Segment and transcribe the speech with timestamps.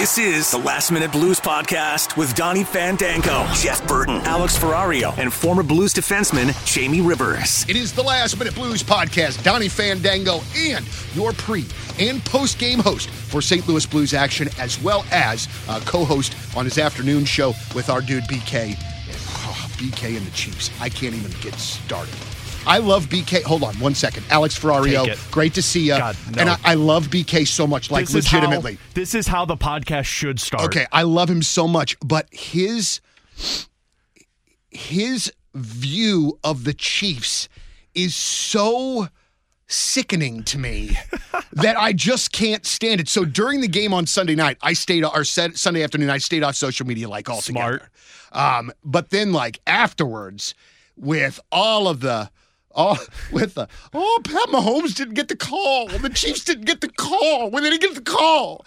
[0.00, 5.30] This is the Last Minute Blues Podcast with Donny Fandango, Jeff Burton, Alex Ferrario, and
[5.30, 7.68] former Blues defenseman Jamie Rivers.
[7.68, 9.44] It is the Last Minute Blues Podcast.
[9.44, 11.66] Donny Fandango and your pre
[11.98, 13.68] and post game host for St.
[13.68, 18.00] Louis Blues action, as well as uh, co host on his afternoon show with our
[18.00, 18.76] dude BK.
[18.80, 20.70] Oh, BK and the Chiefs.
[20.80, 22.14] I can't even get started.
[22.66, 23.42] I love BK.
[23.42, 24.24] Hold on one second.
[24.30, 25.96] Alex Ferrario, great to see you.
[25.96, 26.40] God, no.
[26.40, 28.78] And I, I love BK so much, like This is how- legitimately.
[28.94, 30.64] this is how the podcast should start.
[30.64, 33.00] Okay, I love him so much, but his
[34.70, 37.48] his view of the Chiefs
[37.94, 39.08] is so
[39.66, 40.96] sickening to me
[41.52, 43.08] that I just can't stand it.
[43.08, 46.42] So during the game on Sunday night, I stayed or said Sunday afternoon, I stayed
[46.42, 47.82] off social media like all Smart.
[48.32, 50.54] Um, but then like afterwards,
[50.96, 52.30] with all of the
[52.74, 52.98] Oh, all
[53.32, 57.50] with the oh Pat Mahomes didn't get the call, the Chiefs didn't get the call.
[57.50, 58.64] When they didn't get the call,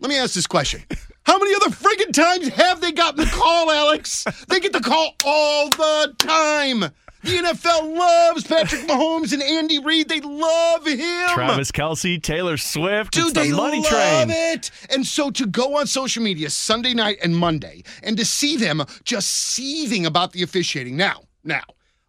[0.00, 0.82] let me ask this question.
[1.24, 4.24] How many other friggin' times have they gotten the call, Alex?
[4.48, 6.90] They get the call all the time.
[7.22, 10.08] The NFL loves Patrick Mahomes and Andy Reid.
[10.08, 11.28] They love him.
[11.30, 14.30] Travis Kelce, Taylor Swift, Dude, the they money love train.
[14.30, 14.70] it.
[14.88, 18.84] And so to go on social media Sunday night and Monday and to see them
[19.04, 20.96] just seething about the officiating.
[20.96, 21.62] Now, now,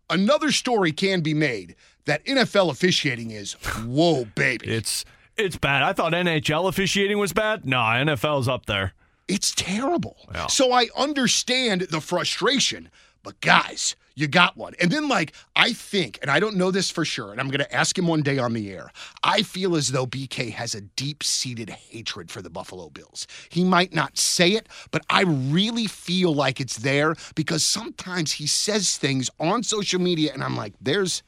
[0.10, 3.54] another story can be made that NFL officiating is
[3.86, 4.68] whoa, baby.
[4.68, 5.06] It's
[5.38, 5.84] it's bad.
[5.84, 7.66] I thought NHL officiating was bad.
[7.66, 8.94] No, NFL's up there.
[9.28, 10.18] It's terrible.
[10.34, 10.48] Yeah.
[10.48, 12.90] So I understand the frustration,
[13.24, 14.74] but guys, you got one.
[14.82, 17.60] And then, like, I think, and I don't know this for sure, and I'm going
[17.60, 18.92] to ask him one day on the air.
[19.24, 23.28] I feel as though BK has a deep seated hatred for the Buffalo Bills.
[23.50, 28.48] He might not say it, but I really feel like it's there because sometimes he
[28.48, 31.24] says things on social media, and I'm like, there's.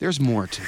[0.00, 0.62] There's more to.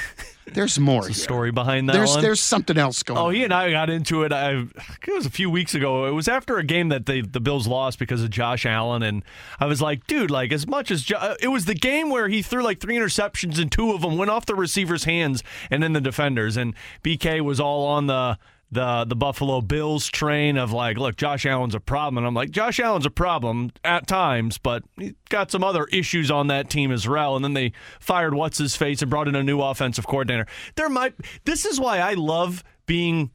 [0.53, 1.01] There's more.
[1.01, 1.13] The here.
[1.15, 2.21] story behind that There's one.
[2.21, 3.19] there's something else going.
[3.19, 3.33] Oh, on.
[3.35, 4.31] he and I got into it.
[4.31, 6.05] I it was a few weeks ago.
[6.05, 9.23] It was after a game that they, the Bills lost because of Josh Allen, and
[9.59, 12.29] I was like, dude, like as much as jo- uh, it was the game where
[12.29, 15.83] he threw like three interceptions and two of them went off the receiver's hands and
[15.83, 16.73] then the defenders, and
[17.03, 18.37] BK was all on the.
[18.69, 22.51] The the Buffalo Bills train of like, look, Josh Allen's a problem, and I'm like,
[22.51, 26.91] Josh Allen's a problem at times, but he's got some other issues on that team
[26.91, 27.35] as well.
[27.35, 30.47] And then they fired what's his face and brought in a new offensive coordinator.
[30.75, 31.13] There might
[31.45, 33.31] this is why I love being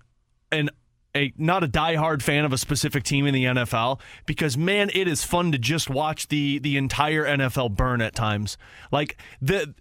[0.51, 0.69] an
[1.15, 5.09] a not a diehard fan of a specific team in the NFL because man, it
[5.09, 8.57] is fun to just watch the the entire NFL burn at times.
[8.91, 9.75] Like the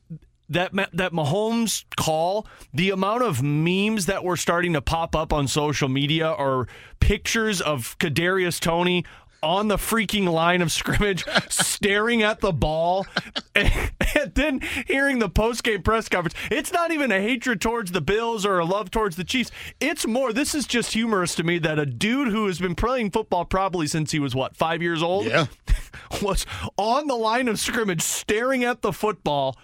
[0.52, 5.48] that that Mahomes call, the amount of memes that were starting to pop up on
[5.48, 6.68] social media are
[7.00, 9.06] pictures of Kadarius Toney
[9.44, 13.08] on the freaking line of scrimmage, staring at the ball,
[13.56, 13.72] and,
[14.16, 16.36] and then hearing the post-game press conference.
[16.52, 19.50] It's not even a hatred towards the Bills or a love towards the Chiefs.
[19.80, 20.32] It's more.
[20.32, 23.88] This is just humorous to me that a dude who has been playing football probably
[23.88, 25.48] since he was what five years old, Yeah.
[26.22, 26.46] was
[26.78, 29.58] on the line of scrimmage, staring at the football,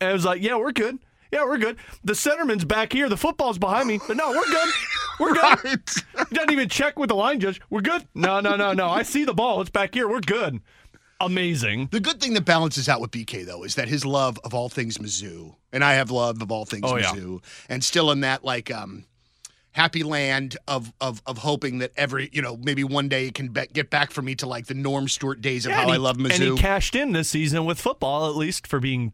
[0.00, 0.98] and was like, "Yeah, we're good."
[1.32, 1.78] Yeah, we're good.
[2.04, 3.08] The centerman's back here.
[3.08, 3.98] The football's behind me.
[4.06, 4.68] But no, we're good.
[5.18, 5.42] We're good.
[5.64, 6.28] Right.
[6.28, 7.60] He doesn't even check with the line judge.
[7.70, 8.06] We're good.
[8.14, 8.88] No, no, no, no.
[8.88, 9.60] I see the ball.
[9.60, 10.08] It's back here.
[10.08, 10.60] We're good.
[11.20, 11.88] Amazing.
[11.92, 14.68] The good thing that balances out with BK though is that his love of all
[14.68, 17.06] things Mizzou, and I have love of all things Oh, yeah.
[17.12, 19.04] Mizzou, and still in that like um
[19.72, 23.48] happy land of of of hoping that every you know maybe one day it can
[23.48, 25.90] be- get back for me to like the Norm Stewart days of Yeah, how and
[25.92, 29.12] I he- love And he cashed in this season with football, at least for being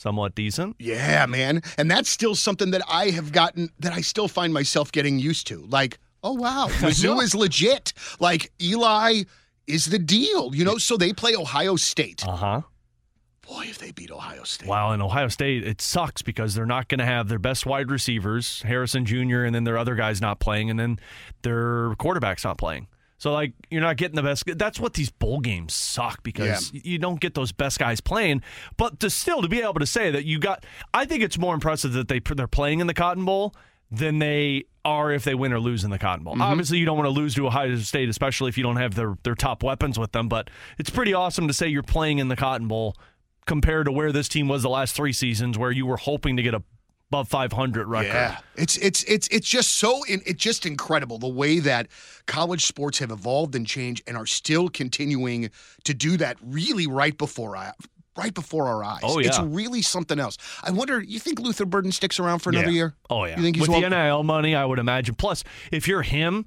[0.00, 0.76] somewhat decent.
[0.78, 4.90] yeah, man, and that's still something that I have gotten that I still find myself
[4.90, 5.64] getting used to.
[5.66, 7.92] Like, oh wow, Mizzou is legit.
[8.18, 9.24] Like Eli
[9.66, 10.78] is the deal, you know.
[10.78, 12.26] So they play Ohio State.
[12.26, 12.60] Uh huh.
[13.46, 14.68] Boy, if they beat Ohio State.
[14.68, 17.90] Wow, in Ohio State, it sucks because they're not going to have their best wide
[17.90, 21.00] receivers, Harrison Jr., and then their other guys not playing, and then
[21.42, 22.86] their quarterback's not playing.
[23.20, 24.44] So, like, you're not getting the best.
[24.56, 28.40] That's what these bowl games suck because you don't get those best guys playing.
[28.78, 30.64] But to still to be able to say that you got,
[30.94, 33.54] I think it's more impressive that they they're playing in the Cotton Bowl
[33.90, 36.32] than they are if they win or lose in the Cotton Bowl.
[36.32, 36.40] Mm-hmm.
[36.40, 39.18] Obviously, you don't want to lose to Ohio State, especially if you don't have their
[39.22, 40.26] their top weapons with them.
[40.26, 40.48] But
[40.78, 42.96] it's pretty awesome to say you're playing in the Cotton Bowl
[43.44, 46.42] compared to where this team was the last three seasons, where you were hoping to
[46.42, 46.62] get a
[47.10, 48.06] above 500 record.
[48.08, 51.88] Yeah, it's it's it's it's just so in, it's just incredible the way that
[52.26, 55.50] college sports have evolved and changed and are still continuing
[55.84, 57.72] to do that really right before I.
[58.16, 59.00] Right before our eyes.
[59.04, 59.28] Oh, yeah.
[59.28, 60.36] It's really something else.
[60.64, 62.72] I wonder, you think Luther Burden sticks around for another Yeah.
[62.74, 62.94] year?
[63.08, 63.36] Oh yeah.
[63.36, 65.14] You think he's with well- the NIL money, I would imagine.
[65.14, 66.44] Plus, if you're him,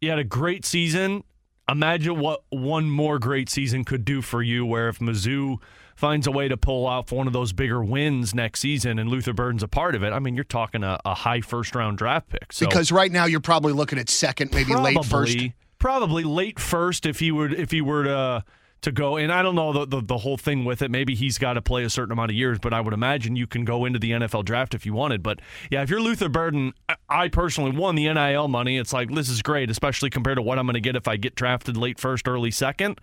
[0.00, 1.22] you had a great season.
[1.68, 4.64] Imagine what one more great season could do for you.
[4.66, 5.58] Where if Mizzou
[6.02, 9.32] finds a way to pull off one of those bigger wins next season, and Luther
[9.32, 12.28] Burden's a part of it, I mean, you're talking a, a high first round draft
[12.28, 12.52] pick.
[12.52, 15.38] So Because right now you're probably looking at second, maybe probably, late first.
[15.78, 18.44] Probably late first if he would if he were to
[18.80, 19.16] to go.
[19.16, 20.90] And I don't know the, the, the whole thing with it.
[20.90, 23.46] Maybe he's got to play a certain amount of years, but I would imagine you
[23.46, 25.22] can go into the NFL draft if you wanted.
[25.22, 25.38] But
[25.70, 26.72] yeah, if you're Luther Burden,
[27.08, 28.76] I personally won the NIL money.
[28.76, 31.16] It's like this is great, especially compared to what I'm going to get if I
[31.16, 33.00] get drafted late first, early second.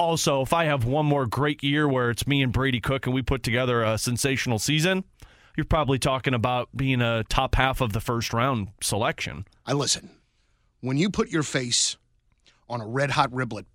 [0.00, 3.14] Also, if I have one more great year where it's me and Brady Cook and
[3.14, 5.04] we put together a sensational season,
[5.58, 9.44] you're probably talking about being a top half of the first round selection.
[9.66, 10.08] I listen.
[10.80, 11.98] When you put your face
[12.66, 13.66] on a red hot riblet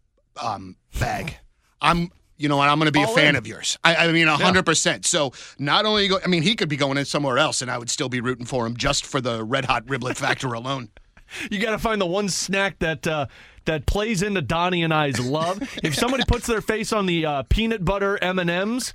[0.41, 1.37] um, bag,
[1.81, 3.35] I'm you know, and I'm going to be All a fan in.
[3.35, 3.77] of yours.
[3.83, 5.05] I, I mean, hundred percent.
[5.05, 7.77] So not only go, I mean, he could be going in somewhere else, and I
[7.77, 10.89] would still be rooting for him just for the red hot riblet factor alone.
[11.51, 13.27] You got to find the one snack that uh,
[13.65, 15.59] that plays into Donny and I's love.
[15.83, 18.93] if somebody puts their face on the uh, peanut butter M and M's,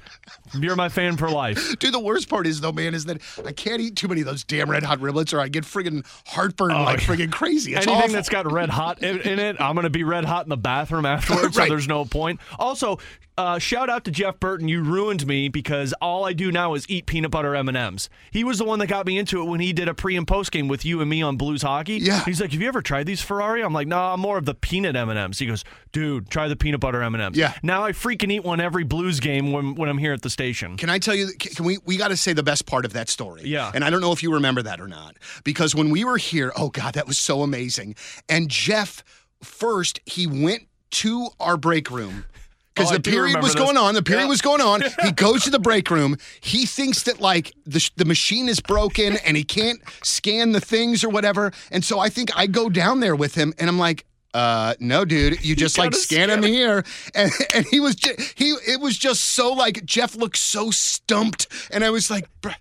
[0.58, 1.78] you're my fan for life.
[1.78, 4.26] Dude, the worst part is though, man, is that I can't eat too many of
[4.26, 7.74] those damn red hot riblets, or I get friggin' heartburn like friggin' crazy.
[7.74, 8.14] It's Oh, Anything awful.
[8.14, 11.06] that's got red hot in, in it, I'm to be red hot in the bathroom
[11.06, 11.66] afterwards, Right.
[11.68, 12.38] so there's no point.
[12.58, 12.98] Also,
[13.38, 14.68] uh, shout out to Jeff Burton.
[14.68, 18.10] You ruined me because all I do now is eat peanut butter M&Ms.
[18.30, 20.28] He was the one that got me into it when he did a pre and
[20.28, 21.94] post game with you and me on Blues Hockey.
[21.96, 22.22] Yeah.
[22.26, 24.54] He's like, "Have you ever tried these Ferrari?" I'm like, "No, I'm more of the
[24.60, 27.54] peanut M&Ms." He goes, "Dude, try the peanut butter M&Ms." Yeah.
[27.62, 30.76] Now I freaking eat one every Blues game when when I'm here at the station.
[30.76, 31.28] Can I tell you?
[31.38, 31.78] Can can we?
[31.84, 33.42] We got to say the best part of that story.
[33.44, 33.70] Yeah.
[33.74, 36.52] And I don't know if you remember that or not, because when we were here,
[36.56, 37.94] oh God, that was so amazing.
[38.28, 39.02] And Jeff,
[39.42, 42.24] first he went to our break room.
[42.72, 43.62] Because Oh, the period was this.
[43.62, 44.28] going on, the period Yeah.
[44.28, 44.82] was going on.
[45.02, 46.16] He goes to the break room.
[46.40, 51.02] He thinks that like the the machine is broken and he can't scan the things
[51.02, 51.52] or whatever.
[51.72, 55.04] And so I think I go down there with him, and I'm like, uh, no,
[55.04, 56.50] dude, you just like scan scan him.
[56.50, 56.84] here,
[57.14, 61.46] and and he was ju- he it was just so like Jeff looked so stumped,
[61.72, 62.54] and I was like, "Bruh,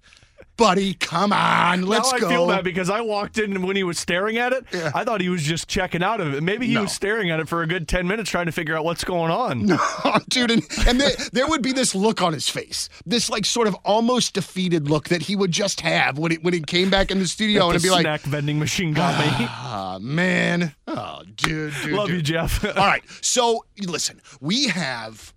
[0.59, 2.17] buddy, come on, let's go.
[2.17, 2.29] now I go.
[2.29, 4.65] feel that because I walked in and when he was staring at it.
[4.93, 6.43] I thought he was just checking out of it.
[6.43, 6.81] Maybe he No.
[6.83, 9.31] was staring at it for a good ten minutes trying to figure out what's going
[9.31, 9.65] on.
[9.65, 9.79] No,
[10.29, 13.67] dude, and, and there, there would be this look on his face, this like sort
[13.67, 17.09] of almost defeated look that he would just have when he when he came back
[17.09, 19.25] in the studio, and the it'd be like, snack vending machine got me.
[19.49, 22.17] ah, man, oh, dude, dude, Love dude.
[22.17, 22.63] you, Jeff.
[22.77, 23.03] All right.
[23.21, 25.33] So listen, we have,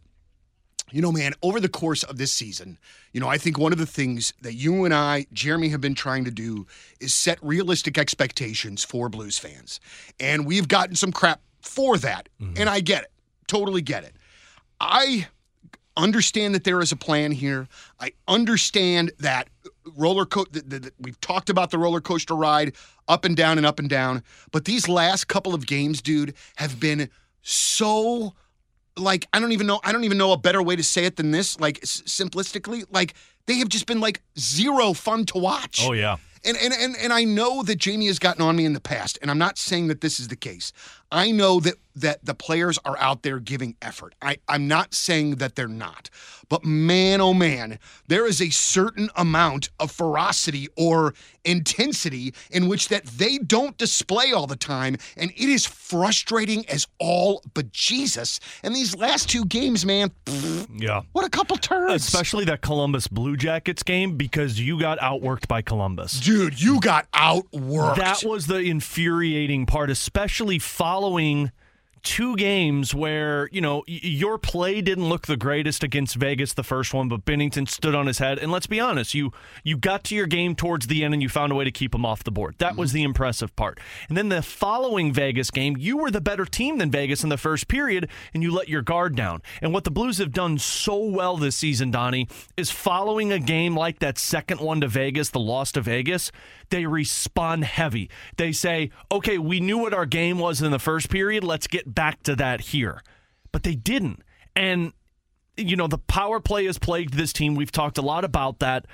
[0.93, 2.79] you know, man, over the course of this season,
[3.13, 5.95] you know, I think one of the things that you and I, Jeremy, have been
[5.95, 6.67] trying to do
[7.01, 9.81] is set realistic expectations for Blues fans.
[10.21, 12.29] And we've gotten some crap for that.
[12.41, 12.55] Mm-hmm.
[12.59, 13.11] And I get it.
[13.47, 14.15] Totally get it.
[14.81, 15.29] I
[15.97, 17.69] understand that there is a plan here.
[18.01, 19.49] I understand that
[19.97, 20.27] roller
[20.99, 22.75] we've talked about the roller coaster ride
[23.09, 24.23] up and down and up and down.
[24.51, 27.11] But these last couple of games, dude, have been
[27.43, 28.35] so
[28.97, 29.81] like I don't even know.
[29.85, 31.59] I don't even know a better way to say it than this.
[31.59, 33.15] Like s- simplistically, like
[33.47, 35.81] they have just been like zero fun to watch.
[35.83, 36.17] Oh yeah.
[36.45, 39.17] And, and and and I know that Jamie has gotten on me in the past,
[39.23, 40.73] and I'm not saying that this is the case.
[41.13, 44.15] I know that that the players are out there giving effort.
[44.23, 46.09] I, I'm not saying that they're not.
[46.49, 47.79] But man, oh man,
[48.09, 54.33] there is a certain amount of ferocity or intensity in which that they don't display
[54.33, 54.97] all the time.
[55.17, 58.39] And it is frustrating as all but Jesus.
[58.63, 60.11] And these last two games, man,
[60.77, 61.03] Yeah.
[61.13, 62.05] what a couple turns.
[62.07, 66.21] Especially that Columbus Blue Jackets game because you got outworked by Columbus.
[66.21, 67.97] Dude, you got outworked.
[67.97, 71.51] That was the infuriating part, especially following
[72.03, 76.93] two games where, you know, your play didn't look the greatest against Vegas the first
[76.93, 78.39] one, but Binnington stood on his head.
[78.39, 79.33] And let's be honest, you
[79.63, 81.95] you got to your game towards the end and you found a way to keep
[81.95, 82.57] him off the board.
[82.59, 82.97] That was mm-hmm.
[82.97, 83.79] the impressive part.
[84.09, 87.37] And then the following Vegas game, you were the better team than Vegas in the
[87.37, 89.43] first period and you let your guard down.
[89.61, 93.77] And what the Blues have done so well this season, Donny, is following a game
[93.77, 96.33] like that second one to Vegas, the loss to Vegas,
[96.73, 98.11] they respond heavy.
[98.39, 101.45] They say, okay, we knew what our game was in the first period.
[101.45, 103.03] Let's get back to that here.
[103.53, 104.23] But they didn't.
[104.57, 104.95] And,
[105.57, 107.55] you know, the power play has plagued this team.
[107.55, 108.87] We've talked a lot about that.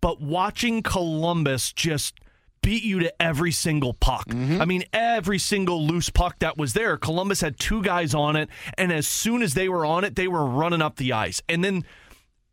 [0.00, 2.18] But watching Columbus just
[2.62, 4.26] beat you to every single puck.
[4.26, 4.60] Mm-hmm.
[4.60, 6.96] I mean, every single loose puck that was there.
[6.96, 8.48] Columbus had two guys on it.
[8.76, 11.40] And as soon as they were on it, they were running up the ice.
[11.48, 11.84] And then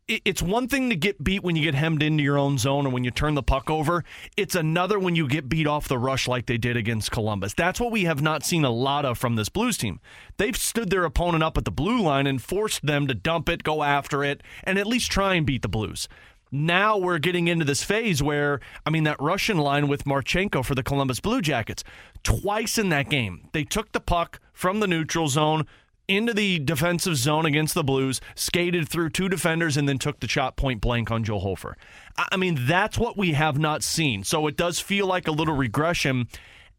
[0.08, 2.90] it's one thing to get beat when you get hemmed into your own zone or
[2.90, 4.04] when you turn the puck over.
[4.38, 7.52] It's another when you get beat off the rush like they did against Columbus.
[7.52, 10.00] That's what we have not seen a lot of from this Blues team.
[10.38, 13.62] They've stood their opponent up at the blue line and forced them to dump it,
[13.62, 16.08] go after it, and at least try and beat the Blues.
[16.50, 20.74] Now we're getting into this phase where, I mean, that Russian line with Marchenko for
[20.74, 21.84] the Columbus Blue Jackets,
[22.22, 25.66] twice in that game, they took the puck from the neutral zone
[26.08, 30.28] into the defensive zone against the Blues, skated through two defenders, and then took the
[30.28, 31.76] shot point blank on Joel Hofer.
[32.16, 34.24] I I mean, that's what we have not seen.
[34.24, 36.28] So it does feel like a little regression.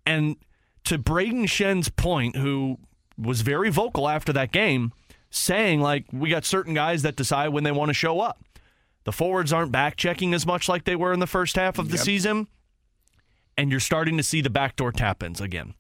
[0.06, 0.36] And
[0.86, 2.80] to Brayden Schenn's point, who
[3.18, 4.92] was very vocal after that game,
[5.30, 8.44] saying like we got certain guys that decide when they want to show up.
[9.04, 11.90] The forwards aren't back checking as much like they were in the first half of
[11.90, 12.48] the season,
[13.58, 15.74] and you're starting to see the backdoor tap ins again.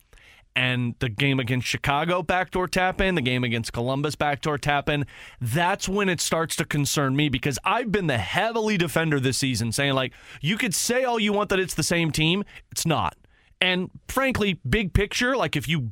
[0.55, 5.05] And the game against Chicago backdoor tap in, the game against Columbus backdoor tap in,
[5.39, 9.71] that's when it starts to concern me because I've been the heavily defender this season
[9.71, 12.43] saying, like, you could say all you want that it's the same team.
[12.71, 13.15] It's not.
[13.61, 15.91] And frankly, big picture, like if you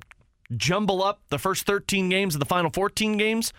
[0.55, 3.53] jumble up the first 13 games and the final 14 games,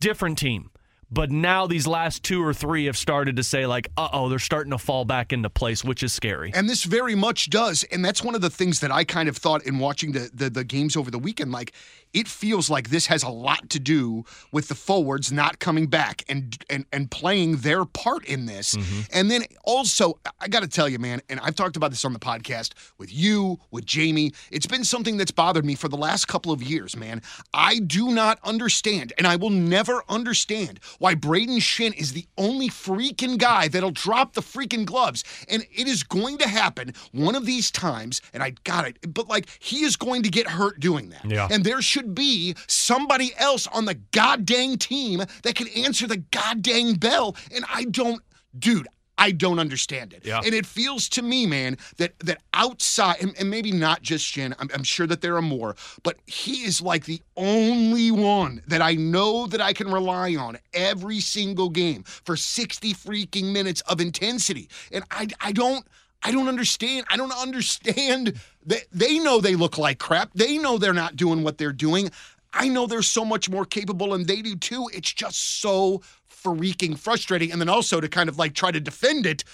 [0.00, 0.70] different team.
[1.10, 4.38] But now these last two or three have started to say, like, uh oh, they're
[4.38, 6.52] starting to fall back into place, which is scary.
[6.54, 7.84] And this very much does.
[7.84, 10.50] And that's one of the things that I kind of thought in watching the, the,
[10.50, 11.50] the games over the weekend.
[11.50, 11.72] Like,
[12.14, 16.24] it feels like this has a lot to do with the forwards not coming back
[16.28, 18.74] and and, and playing their part in this.
[18.74, 19.00] Mm-hmm.
[19.12, 22.12] And then also, I got to tell you, man, and I've talked about this on
[22.12, 24.32] the podcast with you, with Jamie.
[24.50, 27.22] It's been something that's bothered me for the last couple of years, man.
[27.52, 32.68] I do not understand, and I will never understand why Brayden Schenn is the only
[32.68, 35.24] freaking guy that'll drop the freaking gloves.
[35.48, 39.28] And it is going to happen one of these times, and I got it, but
[39.28, 41.24] like he is going to get hurt doing that.
[41.24, 41.48] Yeah.
[41.50, 46.94] And there should be somebody else on the goddamn team that can answer the goddamn
[46.94, 47.36] bell.
[47.54, 48.22] And I don't,
[48.58, 48.88] dude.
[49.18, 50.24] I don't understand it.
[50.24, 50.40] Yeah.
[50.44, 54.54] And it feels to me, man, that that outside, and, and maybe not just Schenn,
[54.58, 58.80] I'm, I'm sure that there are more, but he is like the only one that
[58.80, 64.00] I know that I can rely on every single game for 60 freaking minutes of
[64.00, 64.68] intensity.
[64.92, 65.84] And I, I don't.
[66.20, 67.06] I don't understand.
[67.10, 70.32] I don't understand that they know they look like crap.
[70.34, 72.10] They know they're not doing what they're doing.
[72.52, 74.88] I know they're so much more capable and they do too.
[74.92, 76.02] It's just so
[76.44, 77.52] freaking frustrating.
[77.52, 79.44] And then also to kind of like try to defend it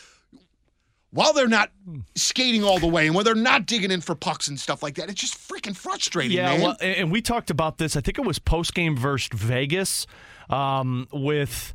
[1.10, 1.70] while they're not
[2.16, 4.96] skating all the way and while they're not digging in for pucks and stuff like
[4.96, 5.08] that.
[5.08, 6.60] It's just freaking frustrating, Yeah, man.
[6.60, 7.96] well, and and we talked about this.
[7.96, 10.06] I think it was post game versus Vegas
[10.50, 11.74] um, with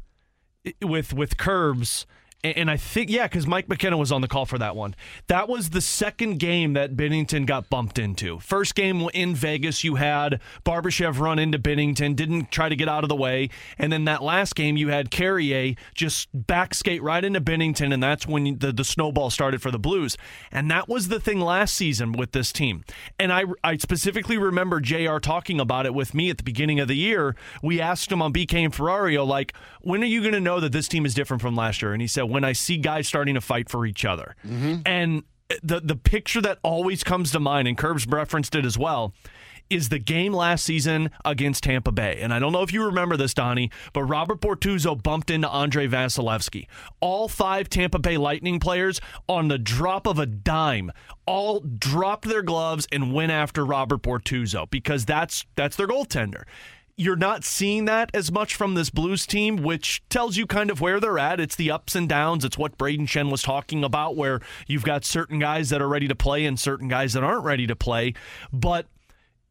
[0.81, 2.05] with with Curbs.
[2.41, 4.96] And I think, yeah, because Mike McKenna was on the call for that one.
[5.27, 8.39] That was the second game that Binnington got bumped into.
[8.39, 13.03] First game in Vegas, you had Barbashev run into Binnington, didn't try to get out
[13.03, 13.50] of the way.
[13.77, 18.01] And then that last game, you had Carrier just back skate right into Binnington, and
[18.01, 20.15] that's when the, the snowball started for the Blues.
[20.50, 22.86] And that was the thing last season with this team.
[23.19, 26.88] And I, I specifically remember JR talking about it with me at the beginning of
[26.88, 27.36] the year.
[27.62, 30.72] We asked him on BK and Ferrario, like, when are you going to know that
[30.72, 31.91] this team is different from last year?
[31.91, 34.36] And he said, when I see guys starting to fight for each other.
[34.45, 34.81] Mm-hmm.
[34.86, 35.24] And
[35.63, 39.13] the the picture that always comes to mind, and Curbs referenced it as well,
[39.69, 42.19] is the game last season against Tampa Bay.
[42.21, 45.88] And I don't know if you remember this, Donny, but Robert Bortuzzo bumped into Andrei
[45.88, 46.67] Vasilevskiy.
[47.00, 50.91] All five Tampa Bay Lightning players, on the drop of a dime,
[51.25, 56.43] all dropped their gloves and went after Robert Bortuzzo because that's that's their goaltender
[56.99, 60.81] you're not seeing that as much from this Blues team, which tells you kind of
[60.81, 61.39] where they're at.
[61.39, 62.43] It's the ups and downs.
[62.43, 66.09] It's what Brayden Schenn was talking about, where you've got certain guys that are ready
[66.09, 68.15] to play and certain guys that aren't ready to play.
[68.51, 68.85] But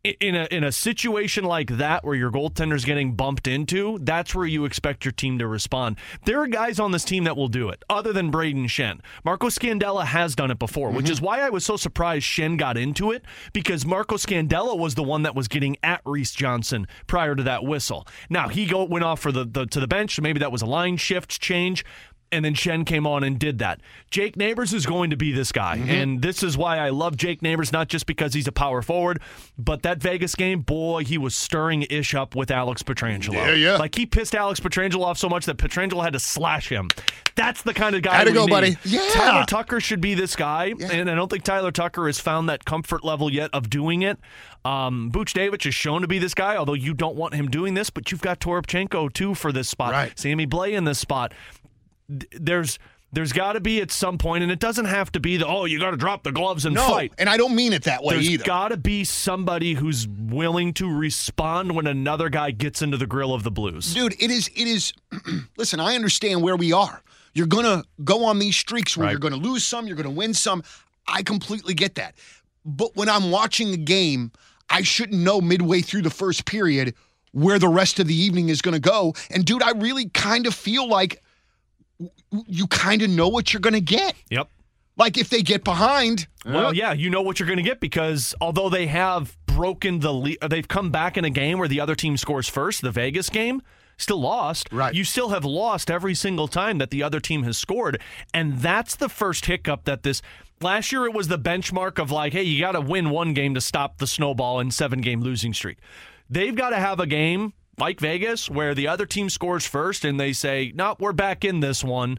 [0.05, 4.47] in a in a situation like that where your goaltender's getting bumped into, that's where
[4.47, 5.99] you expect your team to respond.
[6.25, 9.01] There are guys on this team that will do it, other than Brayden Schenn.
[9.25, 11.13] Marco Scandella has done it before, which mm-hmm.
[11.13, 15.03] is why I was so surprised Schenn got into it because Marco Scandella was the
[15.03, 18.07] one that was getting at Reese Johnson prior to that whistle.
[18.31, 20.63] Now he go went off for the, the to the bench, so maybe that was
[20.63, 21.85] a line shift change
[22.33, 23.81] and then Schenn came on and did that.
[24.11, 25.91] Jake Neighbours is going to be this guy, Mm-hmm.
[25.91, 29.21] and this is why I love Jake Neighbours, not just because he's a power forward,
[29.59, 33.35] but that Vegas game, boy, he was stirring ish up with Alex Pietrangelo.
[33.35, 33.77] Yeah, yeah.
[33.77, 36.89] Like he pissed Alex Pietrangelo off so much that Pietrangelo had to slash him.
[37.35, 38.15] That's the kind of guy.
[38.15, 38.51] Had to go, need.
[38.51, 38.77] buddy.
[38.85, 39.09] Yeah.
[39.13, 42.65] Tyler Tucker should be this guy, and I don't think Tyler Tucker has found that
[42.65, 44.19] comfort level yet of doing it.
[44.65, 47.75] Um, Booch David is shown to be this guy, although you don't want him doing
[47.75, 49.93] this, but you've got Toropchenko too for this spot.
[49.93, 50.19] Right.
[50.19, 51.33] Sammy Blais in this spot.
[52.09, 52.79] Th- There's
[53.11, 55.65] there's got to be at some point, and it doesn't have to be the oh
[55.65, 57.13] you got to drop the gloves and no, fight.
[57.19, 58.45] and I don't mean it that way There's either.
[58.45, 63.33] got to be somebody who's willing to respond when another guy gets into the grill
[63.33, 63.95] of the Blues.
[63.95, 64.93] dude it is it is
[65.57, 69.13] listen i understand where we are you're gonna go on these streaks where Right.
[69.13, 70.63] you're gonna lose some you're gonna win some
[71.07, 72.15] i completely get that
[72.67, 74.33] but when i'm watching a game
[74.69, 76.95] i shouldn't know midway through the first period
[77.33, 80.55] where the rest of the evening is gonna go and dude i really kind of
[80.55, 81.23] feel like
[82.47, 84.49] you kind of know what you're gonna get Yep.
[84.97, 88.35] like if they get behind Well, yeah, you know what you're going to get because
[88.41, 91.79] although they have broken the lead, uh, they've come back in a game where the
[91.81, 93.61] other team scores first, the Vegas game,
[93.99, 94.69] still lost.
[94.73, 94.95] Right.
[94.95, 98.01] You still have lost every single time that the other team has scored.
[98.33, 100.23] And that's the first hiccup that this
[100.63, 103.53] last year it was the benchmark of like, hey, you got to win one game
[103.55, 105.79] to stop the snowball in seven game losing streak.
[106.31, 110.19] They've got to have a game like Vegas where the other team scores first and
[110.19, 112.19] they say, no, we're back in this one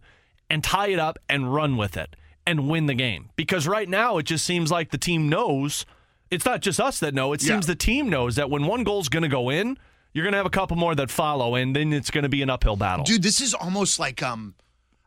[0.49, 2.15] and tie it up and run with it
[2.47, 3.29] and win the game.
[3.35, 5.85] Because right now it just seems like the team knows.
[6.31, 7.33] It's not just us that know.
[7.33, 7.73] It seems Yeah.
[7.73, 9.77] the team knows that when one goal's going to go in,
[10.13, 12.41] you're going to have a couple more that follow, and then it's going to be
[12.41, 13.05] an uphill battle.
[13.05, 14.55] Dude, this is almost like um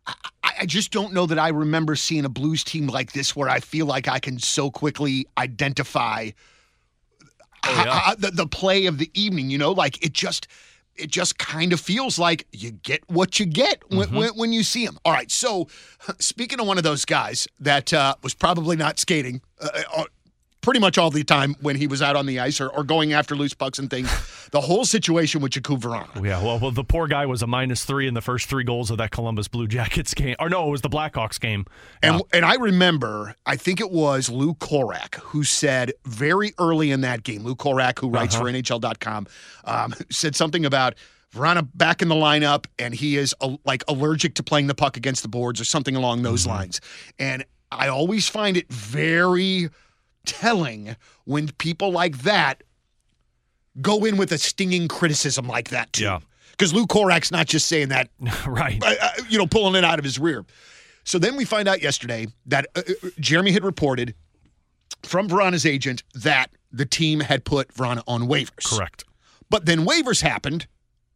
[0.06, 0.14] I
[0.61, 3.59] I just don't know that I remember seeing a Blues team like this where I
[3.59, 6.30] feel like I can so quickly identify
[7.64, 8.14] Oh, yeah.
[8.19, 9.50] the, the play of the evening.
[9.50, 10.49] You know, like it just
[10.97, 14.16] it just kind of feels like you get what you get when, Mm-hmm.
[14.16, 14.99] when, when you see him.
[15.04, 15.69] All right, so
[16.19, 19.40] speaking of one of those guys that uh, was probably not skating.
[19.61, 20.04] Uh, uh,
[20.62, 23.12] Pretty much all the time when he was out on the ice or, or going
[23.12, 24.09] after loose pucks and things.
[24.52, 26.25] The whole situation with Jakub Vrána.
[26.25, 28.90] Yeah, well, well, the poor guy was a minus three in the first three goals
[28.90, 30.37] of that Columbus Blue Jackets game.
[30.38, 31.66] Or no, it was the Blackhawks game.
[32.02, 37.00] And and I remember, I think it was Lou Korac who said very early in
[37.00, 39.26] that game, Lou Korac, who writes for NHL.com,
[39.64, 40.95] um, said something about
[41.35, 44.97] Vrána back in the lineup, and he is uh, like allergic to playing the puck
[44.97, 46.81] against the boards or something along those lines.
[47.19, 49.71] And I always find it very
[50.26, 52.62] telling when people like that
[53.80, 56.04] go in with a stinging criticism like that too.
[56.04, 56.20] Yeah.
[56.50, 58.08] Because Lou Korac's not just saying that
[58.46, 58.82] right.
[58.82, 60.44] uh, uh, you know, pulling it out of his rear.
[61.04, 64.14] So then we find out yesterday that uh, uh, Jeremy had reported
[65.02, 68.76] from Vrána's agent that the team had put Vrána on waivers.
[68.76, 69.04] Correct.
[69.50, 70.66] But then waivers happened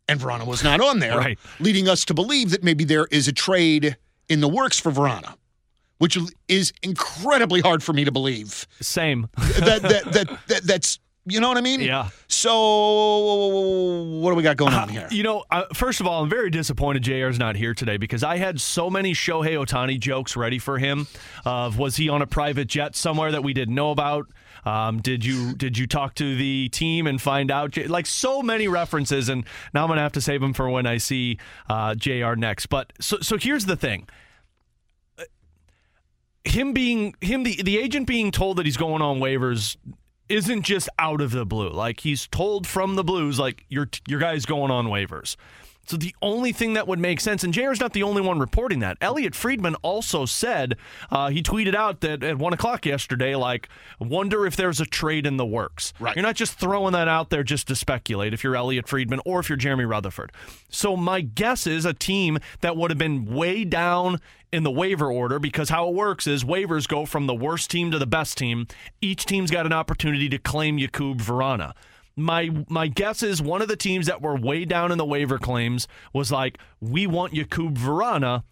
[0.09, 1.39] and Vrána was not on there, Right.
[1.61, 3.97] leading us to believe that maybe there is a trade
[4.29, 5.35] in the works for Vrána,
[5.99, 8.67] which is incredibly hard for me to believe.
[8.81, 9.29] Same.
[9.57, 10.99] That, that, that, that that's
[11.29, 11.81] you know what I mean?
[11.81, 12.11] Yeah.
[12.29, 15.09] So what do we got going on here?
[15.11, 18.37] You know, uh, first of all, I'm very disappointed JR's not here today because I
[18.37, 21.09] had so many Shohei Ohtani jokes ready for him.
[21.45, 24.27] Of was he on a private jet somewhere that we didn't know about?
[24.65, 27.77] Um, did you did you talk to the team and find out?
[27.89, 30.99] Like so many references, and now I'm gonna have to save them for when I
[30.99, 32.67] see uh, JR next.
[32.67, 34.09] But so so here's the thing.
[36.47, 39.77] Him being him the the agent being told that he's going on waivers
[40.29, 41.71] isn't just out of the blue.
[41.71, 45.37] Like he's told from the Blues, like your your guy's going on waivers.
[45.87, 48.81] So the only thing that would make sense, and JR's not the only one reporting
[48.81, 48.99] that.
[49.01, 50.77] Elliotte Friedman also said
[51.11, 53.69] uh, he tweeted out that at one o'clock yesterday, like,
[54.01, 55.93] wonder if there's a trade in the works.
[56.01, 56.17] Right.
[56.17, 59.39] You're not just throwing that out there just to speculate if you're Elliotte Friedman or
[59.39, 60.33] if you're Jeremy Rutherford.
[60.69, 64.21] So my guess is a team that would have been way down
[64.57, 67.91] in the waiver order because how it works is waivers go from the worst team
[67.91, 68.67] to the best team.
[69.03, 71.75] Each team's got an opportunity to claim Jakub Vrána.
[72.17, 75.39] My my guess is one of the teams that were way down in the waiver
[75.39, 78.45] claims was like, we want Jakub Vrána,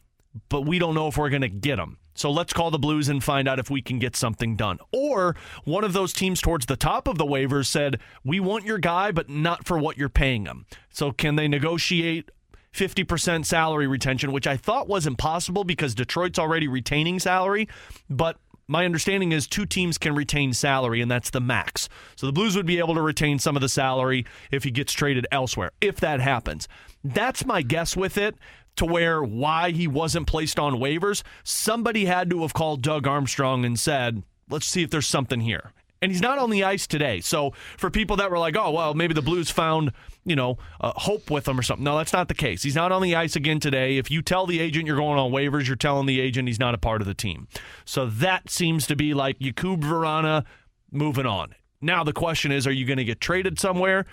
[0.50, 1.96] but we don't know if we're going to get him.
[2.14, 4.78] So let's call the Blues and find out if we can get something done.
[4.92, 8.78] Or one of those teams towards the top of the waivers said, we want your
[8.78, 10.66] guy, but not for what you're paying him.
[10.90, 12.30] So can they negotiate
[12.74, 17.68] 50% salary retention, which I thought was impossible because Detroit's already retaining salary,
[18.10, 21.88] but my understanding is two teams can retain salary, and that's the max.
[22.16, 24.92] So the Blues would be able to retain some of the salary if he gets
[24.92, 26.66] traded elsewhere, if that happens.
[27.02, 28.36] That's my guess with it.
[28.78, 33.64] To where why he wasn't placed on waivers, somebody had to have called Doug Armstrong
[33.64, 35.72] and said, let's see if there's something here.
[36.04, 37.22] And he's not on the ice today.
[37.22, 39.90] So for people that were like, oh, well, maybe the Blues found,
[40.26, 41.82] you know, uh, hope with him or something.
[41.82, 42.62] No, that's not the case.
[42.62, 43.96] He's not on the ice again today.
[43.96, 46.74] If you tell the agent you're going on waivers, you're telling the agent he's not
[46.74, 47.48] a part of the team.
[47.86, 50.44] So that seems to be like Jakub Vrána
[50.92, 51.54] moving on.
[51.80, 54.04] Now the question is, are you going to get traded somewhere?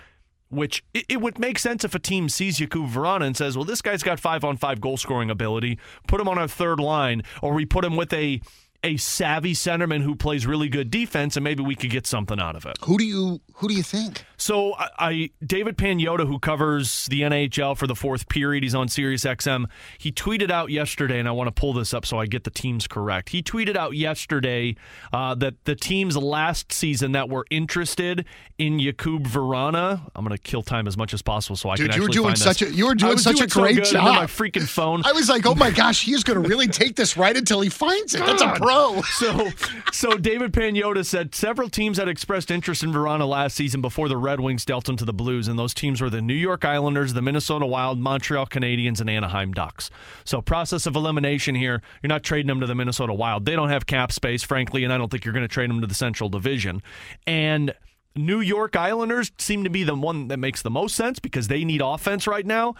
[0.48, 3.66] Which it, it would make sense if a team sees Jakub Vrána and says, well,
[3.66, 5.78] this guy's got five on five goal scoring ability.
[6.08, 8.40] Put him on our third line, or we put him with a
[8.84, 12.56] a savvy centerman who plays really good defense, and maybe we could get something out
[12.56, 12.76] of it.
[12.84, 14.24] Who do you who do you think?
[14.36, 18.88] So I, I David Pagnotta, who covers the NHL for the fourth period, he's on
[18.88, 19.66] Sirius XM.
[19.98, 22.50] He tweeted out yesterday, and I want to pull this up so I get the
[22.50, 23.28] teams correct.
[23.28, 24.74] He tweeted out yesterday
[25.12, 28.24] uh, that the teams last season that were interested
[28.58, 30.10] in Jakub Vrána.
[30.16, 31.96] I'm going to kill time as much as possible so I Dude, can.
[32.00, 32.70] you were doing such this.
[32.70, 35.02] a- you were doing such a doing so great good, and then My freaking phone.
[35.04, 37.68] I was like, oh my gosh, he's going to really take this right until he
[37.68, 38.26] finds it.
[38.26, 38.71] That's a pro.
[39.12, 39.50] So,
[39.92, 44.16] so David Pagnotta said several teams had expressed interest in Vrána last season before the
[44.16, 47.12] Red Wings dealt him to the Blues, and those teams were the New York Islanders,
[47.12, 49.90] the Minnesota Wild, Montreal Canadiens, and Anaheim Ducks.
[50.24, 51.82] So, process of elimination here.
[52.02, 53.44] You're not trading them to the Minnesota Wild.
[53.44, 55.80] They don't have cap space, frankly, and I don't think you're going to trade them
[55.80, 56.82] to the Central Division.
[57.26, 57.74] And
[58.14, 61.64] New York Islanders seem to be the one that makes the most sense because they
[61.64, 62.74] need offense right now.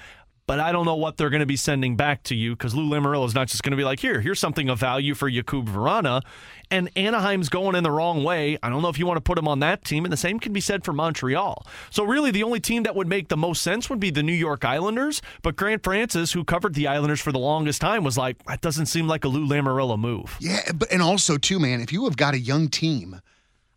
[0.46, 2.88] But I don't know what they're going to be sending back to you because Lou
[2.88, 5.68] Lamoriello is not just going to be like, here, here's something of value for Jakub
[5.68, 6.22] Vrana.
[6.70, 8.58] And Anaheim's going in the wrong way.
[8.62, 10.04] I don't know if you want to put him on that team.
[10.04, 11.66] And the same can be said for Montreal.
[11.90, 14.32] So really, the only team that would make the most sense would be the New
[14.32, 15.22] York Islanders.
[15.42, 18.86] But Grant Francis, who covered the Islanders for the longest time, was like, that doesn't
[18.86, 20.36] seem like a Lou Lamoriello move.
[20.40, 23.20] Yeah, but and also too, man, if you have got a young team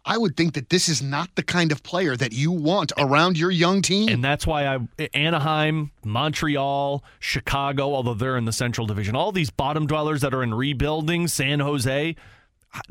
[0.08, 3.40] I would think that this is not the kind of player that you want around
[3.40, 4.08] your young team.
[4.08, 9.50] And that's why I Anaheim, Montreal, Chicago, although they're in the Central Division, all these
[9.50, 12.16] bottom dwellers that are in rebuilding, San Jose,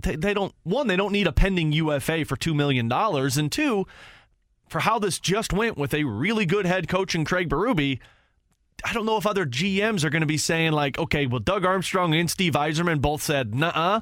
[0.02, 3.52] they, they don't one, they don't need a pending UFA for two million dollars, and
[3.52, 3.86] two,
[4.68, 8.00] for how this just went with a really good head coach in Craig Berube.
[8.84, 11.64] I don't know if other GMs are going to be saying like, okay, well, Doug
[11.64, 14.00] Armstrong and Steve Yzerman both said, nah,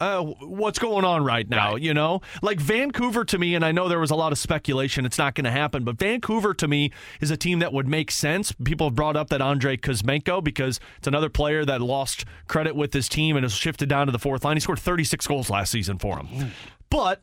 [0.00, 1.82] uh, what's going on right now, right.
[1.82, 2.20] you know?
[2.42, 5.34] Like Vancouver to me, and I know there was a lot of speculation, it's not
[5.34, 8.52] going to happen, but Vancouver to me is a team that would make sense.
[8.64, 12.92] People have brought up that Andrei Kuzmenko because it's another player that lost credit with
[12.92, 14.56] his team and has shifted down to the fourth line.
[14.56, 16.52] He scored 36 goals last season for him.
[16.90, 17.22] But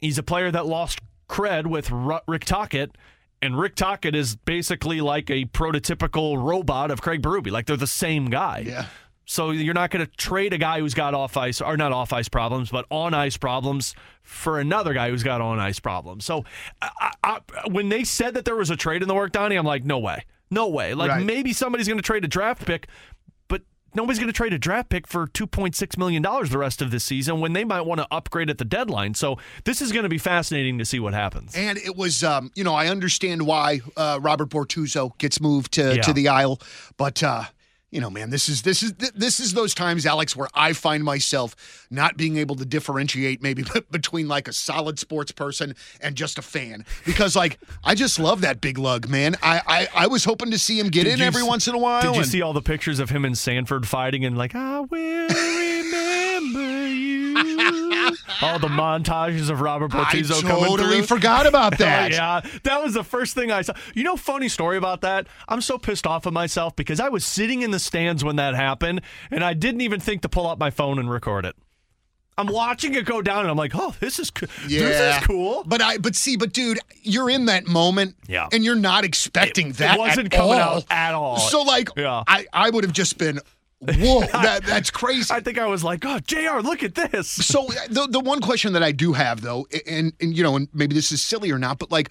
[0.00, 2.96] he's a player that lost cred with Rick Tocchet
[3.42, 7.50] and Rick Tocchet is basically like a prototypical robot of Craig Berube.
[7.50, 8.62] Like they're the same guy.
[8.64, 8.86] Yeah.
[9.32, 12.12] So you're not going to trade a guy who's got off ice, or not off
[12.12, 16.26] ice problems, but on ice problems for another guy who's got on ice problems.
[16.26, 16.44] So
[16.82, 17.40] I, I,
[17.70, 19.98] when they said that there was a trade in the work, Donny, I'm like, no
[19.98, 20.26] way.
[20.50, 20.92] No way.
[20.92, 21.24] Like right.
[21.24, 22.88] maybe somebody's going to trade a draft pick,
[23.48, 23.62] but
[23.94, 27.40] nobody's going to trade a draft pick for $2.6 million the rest of this season
[27.40, 29.14] when they might want to upgrade at the deadline.
[29.14, 31.56] So this is going to be fascinating to see what happens.
[31.56, 35.94] And it was, um, you know, I understand why uh, Robert Bortuzzo gets moved to,
[35.94, 36.02] yeah.
[36.02, 36.60] to the aisle,
[36.98, 37.22] but.
[37.22, 37.44] Uh,
[37.92, 41.04] you know, man, this is this is this is those times, Alex, where I find
[41.04, 46.38] myself not being able to differentiate maybe between like a solid sports person and just
[46.38, 49.36] a fan because like I just love that big lug, man.
[49.42, 51.78] I I, I was hoping to see him get did in every once in a
[51.78, 52.00] while.
[52.00, 54.80] Did you and, see all the pictures of him and Sanford fighting and like I
[54.80, 57.36] will remember you?
[58.42, 62.12] all the montages of Robert Bortuzzo I coming totally forgot about that.
[62.12, 63.74] yeah, that was the first thing I saw.
[63.94, 65.26] You know, funny story about that.
[65.48, 68.54] I'm so pissed off at myself because I was sitting in the stands when that
[68.54, 71.56] happened, and I didn't even think to pull out my phone and record it.
[72.38, 74.80] I'm watching it go down, and I'm like, "Oh, this is co- yeah.
[74.80, 78.64] this is cool." But I, but see, but dude, you're in that moment, yeah, and
[78.64, 79.96] you're not expecting it, that.
[79.96, 80.76] It wasn't coming all.
[80.78, 81.38] out at all.
[81.38, 82.24] So, like, yeah.
[82.26, 83.38] I, I would have just been,
[83.82, 85.32] Whoa, that, that's crazy.
[85.34, 87.28] I think I was like, oh, JR, look at this.
[87.28, 90.56] So uh, the the one question that I do have though, and and you know,
[90.56, 92.10] and maybe this is silly or not, but like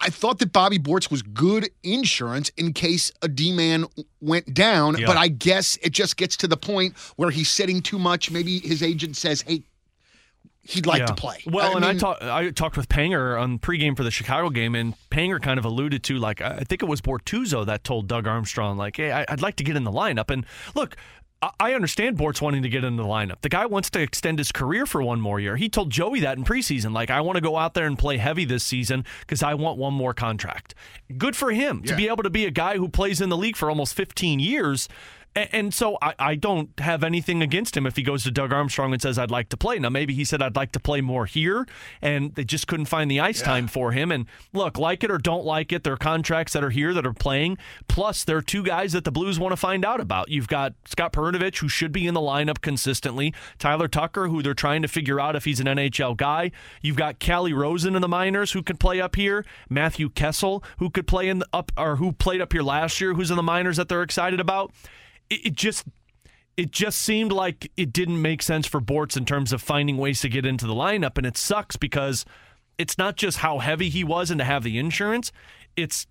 [0.00, 3.84] I thought that Bobby Borts was good insurance in case a D man
[4.20, 7.98] went down, but I guess it just gets to the point where he's sitting too
[7.98, 8.30] much.
[8.30, 9.64] Maybe his agent says, "Hey,
[10.68, 11.06] he'd like yeah.
[11.06, 11.42] to play.
[11.46, 14.50] Well, I and mean, I talked I talked with Panger on pregame for the Chicago
[14.50, 18.06] game, and Panger kind of alluded to like I think it was Bortuzzo that told
[18.06, 20.96] Doug Armstrong like, "Hey, I'd like to get in the lineup." And look.
[21.40, 23.42] I understand Borts wanting to get in the lineup.
[23.42, 25.54] The guy wants to extend his career for one more year.
[25.54, 26.92] He told Joey that in preseason.
[26.92, 29.78] Like, I want to go out there and play heavy this season because I want
[29.78, 30.74] one more contract.
[31.16, 31.92] Good for him yeah.
[31.92, 34.40] to be able to be a guy who plays in the league for almost 15
[34.40, 34.88] years
[35.34, 38.92] and, so I, I don't have anything against him if he goes to Doug Armstrong
[38.92, 39.78] and says, I'd like to play.
[39.78, 41.66] Now, maybe he said, I'd like to play more here,
[42.02, 43.46] and they just couldn't find the ice yeah.
[43.46, 44.10] time for him.
[44.10, 47.06] And look, like it or don't like it, there are contracts that are here that
[47.06, 47.58] are playing.
[47.88, 50.28] Plus, there are two guys that the Blues want to find out about.
[50.28, 54.54] You've got Scott Perunovich, who should be in the lineup consistently, Tyler Tucker, who they're
[54.54, 56.50] trying to figure out if he's an NHL guy.
[56.82, 60.90] You've got Calle Rosen in the minors, who could play up here, Matthew Kessel, who
[60.90, 63.42] could play in the up, or who played up here last year, who's in the
[63.42, 64.72] minors that they're excited about
[65.30, 65.84] it, it just
[66.56, 70.20] it just seemed like it didn't make sense for Borts in terms of finding ways
[70.22, 72.24] to get into the lineup, and it sucks because
[72.78, 75.30] it's not just how heavy he was and to have the insurance.
[75.76, 76.06] It's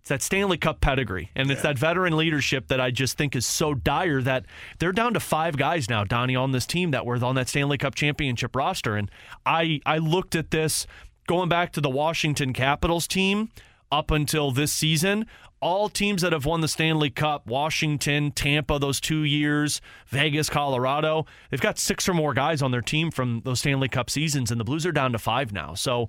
[0.00, 3.44] it's that Stanley Cup pedigree, and it's that veteran leadership that I just think is
[3.44, 4.46] so dire that
[4.78, 7.76] they're down to five guys now, Donny, on this team that were on that Stanley
[7.76, 8.96] Cup championship roster.
[8.96, 9.10] And
[9.44, 10.86] I I looked at this
[11.26, 13.50] going back to the Washington Capitals team
[13.90, 15.26] up until this season
[15.60, 21.26] all teams that have won the Stanley Cup, Washington, Tampa, those two years, Vegas, Colorado,
[21.50, 24.60] they've got six or more guys on their team from those Stanley Cup seasons, and
[24.60, 25.74] the Blues are down to five now.
[25.74, 26.08] So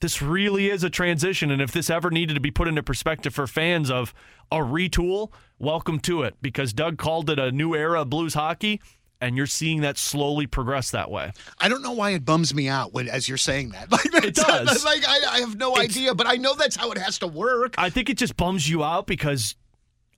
[0.00, 1.50] this really is a transition.
[1.50, 4.12] And if this ever needed to be put into perspective for fans of
[4.50, 8.80] a retool, welcome to it because Doug called it a new era of Blues hockey
[9.20, 11.32] and you're seeing that slowly progress that way.
[11.58, 13.88] I don't know why it bums me out when, as you're saying that.
[14.00, 14.84] Like, it does.
[14.84, 17.26] Like I, I have no it's, idea, but I know that's how it has to
[17.26, 17.74] work.
[17.76, 19.56] I think it just bums you out because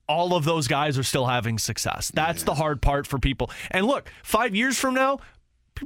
[0.09, 2.12] all of those guys are still having success.
[2.15, 2.47] That's yeah.
[2.47, 3.51] the hard part for people.
[3.71, 5.19] And look, five years from now,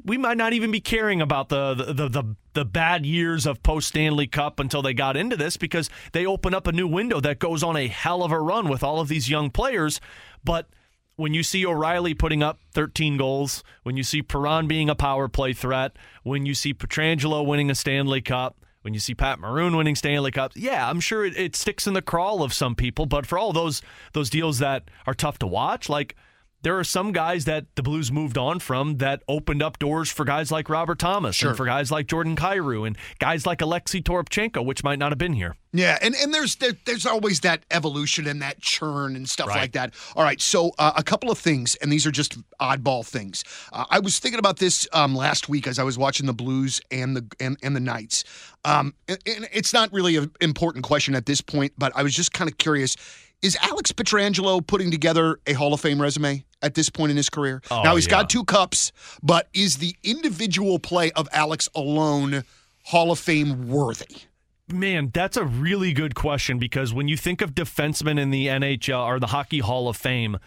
[0.05, 3.63] we might not even be caring about the the the, the, the bad years of
[3.63, 7.21] post Stanley Cup until they got into this because they open up a new window
[7.21, 10.01] that goes on a hell of a run with all of these young players.
[10.45, 10.69] But
[11.17, 15.29] when you see O'Reilly putting up 13 goals, when you see Perron being a power
[15.29, 19.77] play threat, when you see Pietrangelo winning a Stanley Cup, when you see Pat Maroon
[19.77, 23.07] winning Stanley Cups, yeah, I'm sure it, it sticks in the crawl of some people.
[23.07, 26.15] But for all those those deals that are tough to watch, like
[26.63, 30.25] there are some guys that the Blues moved on from that opened up doors for
[30.25, 31.51] guys like Robert Thomas Sure.
[31.51, 35.19] and for guys like Jordan Kyrou and guys like Alexei Toropchenko, which might not have
[35.19, 35.55] been here.
[35.73, 39.61] Yeah, and, and there's there, there's always that evolution and that churn and stuff Right.
[39.61, 39.93] like that.
[40.17, 43.45] All right, so uh, a couple of things, and these are just oddball things.
[43.73, 46.81] Uh, I was thinking about this um, last week as I was watching the Blues
[46.91, 48.25] and the and, and the Knights.
[48.65, 52.15] Um, and, and it's not really an important question at this point, but I was
[52.15, 52.97] just kind of curious.
[53.43, 57.29] Is Alex Pietrangelo putting together a Hall of Fame resume at this point in his
[57.29, 57.63] career?
[57.71, 58.13] Oh, now he's yeah.
[58.13, 62.45] got two cups, but is the individual play of Alex alone
[62.85, 64.23] Hall of Fame worthy?
[64.69, 69.05] Man, that's a really good question because when you think of defensemen in the NHL
[69.05, 70.39] or the Hockey Hall of Fame,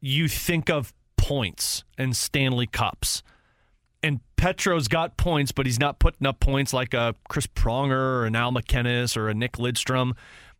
[0.00, 3.22] you think of points and Stanley Cups.
[4.02, 8.26] And Petro's got points, but he's not putting up points like a Chris Pronger or
[8.26, 10.12] an Al MacInnis or a Nick Lidstrom.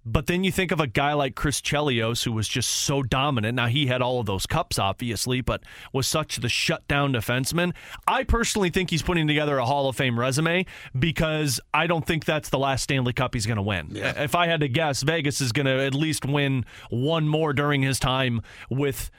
[0.04, 3.54] But then you think of a guy like Chris Chelios, who was just so dominant.
[3.54, 5.62] Now, he had all of those cups, obviously, but
[5.92, 7.72] was such the shutdown defenseman.
[8.06, 10.66] I personally think he's putting together a Hall of Fame resume
[10.98, 13.90] because I don't think that's the last Stanley Cup he's going to win.
[13.94, 17.82] If I had to guess, Vegas is going to at least win one more during
[17.82, 19.10] his time with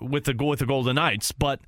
[0.00, 1.32] with the with the Golden Knights.
[1.32, 1.60] But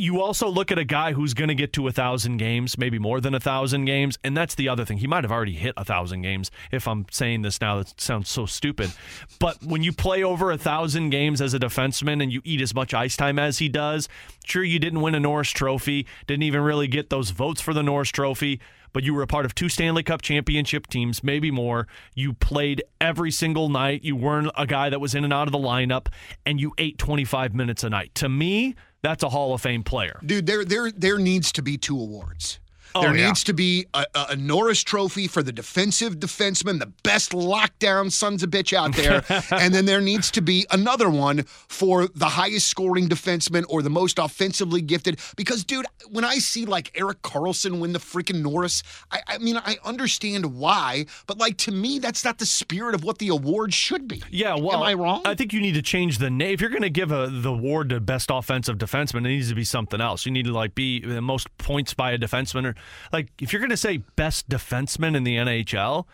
[0.00, 2.98] you also look at a guy who's going to get to a thousand games, maybe
[2.98, 4.98] more than a thousand games, and that's the other thing.
[4.98, 6.50] He might have already hit a thousand games.
[6.72, 8.92] If I'm saying this now, that sounds so stupid.
[9.38, 12.74] But when you play over a thousand games as a defenseman and you eat as
[12.74, 14.08] much ice time as he does,
[14.44, 17.82] sure you didn't win a Norris Trophy, didn't even really get those votes for the
[17.82, 18.60] Norris Trophy.
[18.92, 21.86] But you were a part of two Stanley Cup championship teams, maybe more.
[22.14, 24.02] You played every single night.
[24.02, 26.08] You weren't a guy that was in and out of the lineup,
[26.44, 28.14] and you ate 25 minutes a night.
[28.16, 30.18] To me, that's a Hall of Fame player.
[30.24, 32.58] Dude, there there there needs to be two awards.
[32.94, 33.26] Oh, there yeah.
[33.26, 38.42] needs to be a, a, Norris Trophy for the defensive defenseman, the best lockdown sons
[38.42, 39.24] of bitch out there,
[39.60, 43.90] and then there needs to be another one for the highest scoring defenseman or the
[43.90, 45.18] most offensively gifted.
[45.36, 49.56] Because, dude, when I see like Erik Karlsson win the freaking Norris, I, I mean,
[49.56, 53.72] I understand why, but like to me, that's not the spirit of what the award
[53.72, 54.22] should be.
[54.30, 55.22] Yeah, well, am I wrong?
[55.24, 56.54] I think you need to change the name.
[56.54, 59.54] If you're going to give a, the award to best offensive defenseman, it needs to
[59.54, 60.26] be something else.
[60.26, 62.74] You need to like be the most points by a defenseman, or
[63.12, 66.06] like if you're going to say best defenseman in the NHL,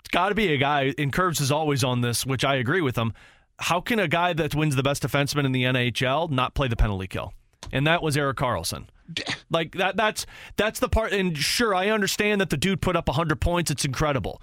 [0.00, 0.94] it's got to be a guy.
[0.98, 3.12] And Curves is always on this, which I agree with him.
[3.58, 6.76] How can a guy that wins the best defenseman in the NHL not play the
[6.76, 7.32] penalty kill?
[7.70, 8.86] And that was Erik Karlsson.
[9.50, 13.08] Like that that's that's the part and sure I understand that the dude put up
[13.08, 14.40] 100 points it's incredible.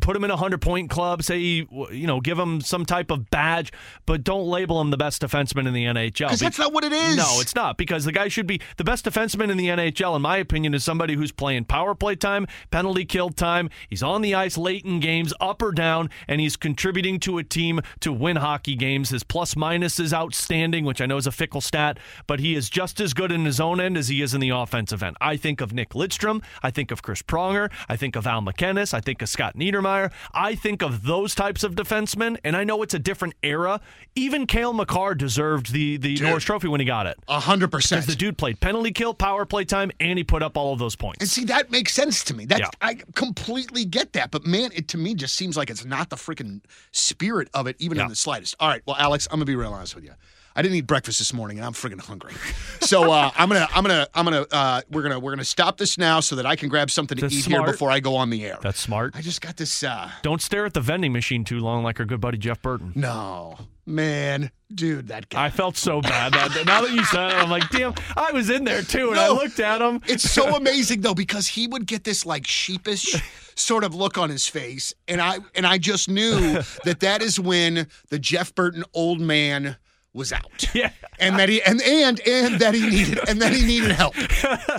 [0.00, 3.30] Put him in a 100 point club, say you know, give him some type of
[3.30, 3.72] badge,
[4.06, 6.26] but don't label him the best defenseman in the NHL.
[6.26, 7.16] Because that's not what it is.
[7.16, 10.22] no, it's not because the guy should be the best defenseman in the NHL, in
[10.22, 13.70] my opinion, is somebody who's playing power play time, penalty kill time.
[13.88, 17.44] He's on the ice late in games, up or down, and he's contributing to a
[17.44, 19.10] team to win hockey games.
[19.10, 22.68] His plus minus is outstanding, which I know is a fickle stat, but he is
[22.68, 25.16] just as good in his own end as he is in the offensive end.
[25.20, 26.42] I think of Nick Lidstrom.
[26.62, 27.70] I think of Chris Pronger.
[27.88, 28.92] I think of Al MacInnis.
[28.92, 29.54] I think of Scott
[29.86, 33.80] I think of those types of defensemen, and I know it's a different era.
[34.14, 37.18] Even Cale Makar deserved the, the Norris Trophy when he got it.
[37.28, 38.06] A hundred Because percent.
[38.06, 40.96] the dude played penalty kill, power play time, and he put up all of those
[40.96, 41.18] points.
[41.20, 42.44] And see, that makes sense to me.
[42.46, 42.70] That Yeah.
[42.80, 44.30] I completely get that.
[44.30, 46.60] But man, it to me just seems like it's not the freaking
[46.92, 48.04] spirit of it, even Yeah.
[48.04, 48.54] in the slightest.
[48.60, 50.12] All right, well, Alex, I'm gonna be real honest with you.
[50.56, 52.32] I didn't eat breakfast this morning, and I'm freaking hungry.
[52.80, 55.98] So uh, I'm gonna, I'm gonna, I'm gonna, uh, we're gonna, we're gonna stop this
[55.98, 58.30] now so that I can grab something to That's eat here before I go on
[58.30, 58.58] the air.
[58.62, 59.16] That's smart.
[59.16, 59.82] I just got this.
[59.82, 62.92] uh Don't stare at the vending machine too long like our good buddy Jeff Burton.
[62.94, 65.44] No, man, dude, that guy.
[65.46, 66.32] I felt so bad.
[66.32, 69.18] That, now that you said it, I'm like, damn, I was in there too, and
[69.18, 70.02] I looked at him.
[70.06, 73.16] It's so amazing though because he would get this like sheepish
[73.56, 76.52] sort of look on his face, and I and I just knew
[76.84, 79.76] that that is when the Jeff Burton old man
[80.14, 80.64] was out.
[80.74, 80.90] Yeah.
[81.20, 84.14] And that he and and and that he needed and that he needed help.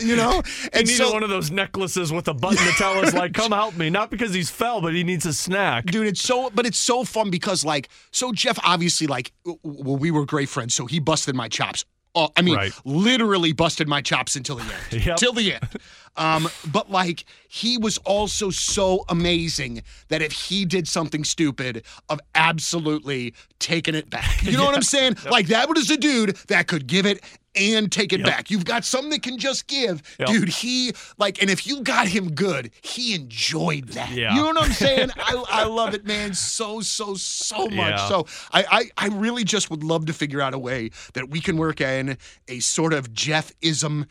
[0.02, 0.42] You know?
[0.56, 3.34] He And needed so one of those necklaces with a button to tell us, like,
[3.34, 3.90] come help me.
[3.90, 5.86] Not because he's fell, but he needs a snack.
[5.86, 9.32] dude it's so but it's so fun because like so jeff obviously like
[9.64, 12.72] well we were great friends so he busted my chops uh, i mean Right.
[12.86, 15.06] literally busted my chops until the end.
[15.06, 15.18] Yep.
[15.18, 15.68] till the end.
[16.18, 22.20] Um but like he was also so amazing that if he did something stupid of
[22.34, 24.44] absolutely taking it back.
[24.44, 25.18] You know what i'm saying?
[25.30, 27.22] Like that was a dude that could give it
[27.56, 28.50] and take it back.
[28.50, 30.02] You've got some that can just give.
[30.20, 30.28] Yep.
[30.28, 34.12] Dude, he like and if you got him good, he enjoyed that.
[34.12, 34.36] Yeah.
[34.36, 35.10] You know what I'm saying?
[35.18, 37.72] I, I love it, man, so, so, so much.
[37.72, 38.08] Yeah.
[38.08, 41.40] So I, I I really just would love to figure out a way that we
[41.40, 44.06] can work in a sort of Jeff ism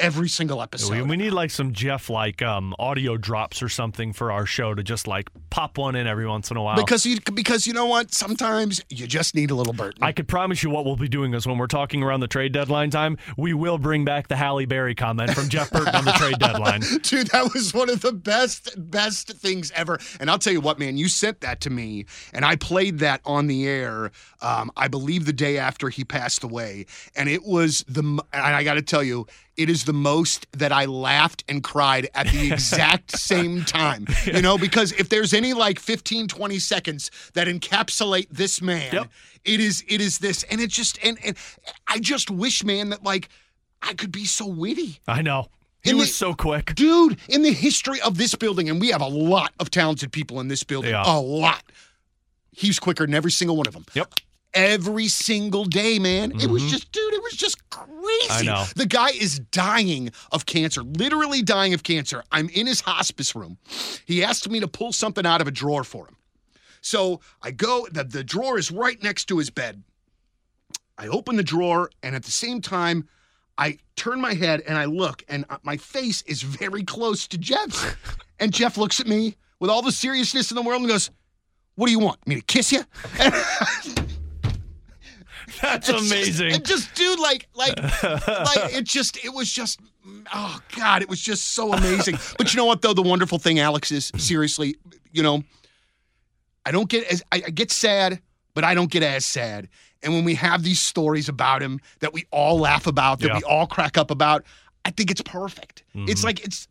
[0.00, 0.92] every single episode.
[0.92, 4.74] We, we need like some Jeff like um, audio drops or something for our show
[4.74, 6.76] to just like pop one in every once in a while.
[6.76, 8.12] because you because you know what?
[8.14, 10.02] Sometimes you just need a little Burton.
[10.02, 12.52] I could promise you what we'll be doing is when we're talking around the trade
[12.52, 16.12] deadline time, we will bring back the Halle Berry comment from Jeff Burton on the
[16.12, 16.80] trade deadline.
[17.02, 19.98] Dude, that was one of the best, best things ever.
[20.20, 23.20] And I'll tell you what, man, you sent that to me, and I played that
[23.24, 24.10] on the air.
[24.40, 28.02] Um, I believe the day after he passed away, and it was the.
[28.02, 29.26] And I got to tell you,
[29.58, 34.06] it is the most that I laughed and cried at the exact same time.
[34.24, 39.08] You know, because if there's any like 15, 20 seconds that encapsulate this man, Yep.
[39.44, 41.36] it is it is this, and it just and and
[41.88, 43.28] I just wish, man, that like
[43.82, 45.00] I could be so witty.
[45.08, 45.48] I know.
[45.82, 46.74] He In was the- so quick.
[46.74, 50.40] Dude, in the history of this building, and we have a lot of talented people
[50.40, 51.02] in this building, Yeah.
[51.06, 51.62] a lot.
[52.52, 53.86] He's quicker than every single one of them.
[53.94, 54.14] Yep.
[54.54, 56.32] Every single day, man.
[56.32, 56.70] It was mm-hmm.
[56.70, 58.28] just, dude, it was just crazy.
[58.30, 58.64] I know.
[58.76, 62.22] The guy is dying of cancer, literally dying of cancer.
[62.32, 63.58] I'm in his hospice room.
[64.04, 66.16] He asked me to pull something out of a drawer for him.
[66.80, 69.82] So I go, the, the drawer is right next to his bed.
[70.96, 73.08] I open the drawer, and at the same time,
[73.56, 77.38] I turn my head and I look, and uh, my face is very close to
[77.38, 77.94] Jeff's.
[78.40, 81.10] and Jeff looks at me with all the seriousness in the world and goes,
[81.74, 82.24] What do you want?
[82.26, 82.84] Me to kiss you?
[85.62, 86.50] That's It's just- amazing.
[86.52, 88.22] it just, dude, like, like, like,
[88.74, 89.80] it just, it was just,
[90.34, 92.16] oh God, it was just so amazing.
[92.38, 92.94] but you know what, though?
[92.94, 94.76] The wonderful thing, Alex, is seriously,
[95.12, 95.42] you know,
[96.64, 98.20] I don't get as, I, I get sad,
[98.54, 99.68] but I don't get as sad.
[100.02, 103.36] And when we have these stories about him that we all laugh about, that Yeah.
[103.38, 104.44] we all crack up about,
[104.84, 105.82] I think it's perfect.
[105.94, 106.26] It's mm-hmm.
[106.26, 106.68] like, it's,